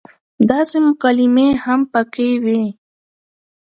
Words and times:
داسې 0.49 0.77
مکالمې 0.87 1.47
هم 1.63 1.81
پکې 1.93 2.29
وې 2.43 2.63